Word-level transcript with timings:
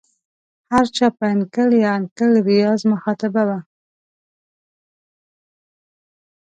هر 0.71 0.85
چا 0.95 1.07
په 1.17 1.23
انکل 1.33 1.69
یا 1.83 1.89
انکل 1.99 2.31
ریاض 2.49 2.81
مخاطبه 2.91 3.43
وه. 3.47 3.59